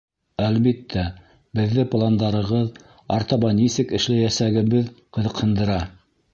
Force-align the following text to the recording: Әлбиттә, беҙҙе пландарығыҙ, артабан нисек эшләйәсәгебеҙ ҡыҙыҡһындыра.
Әлбиттә, 0.43 1.03
беҙҙе 1.59 1.85
пландарығыҙ, 1.91 2.81
артабан 3.19 3.55
нисек 3.61 3.95
эшләйәсәгебеҙ 4.01 4.93
ҡыҙыҡһындыра. 4.99 5.81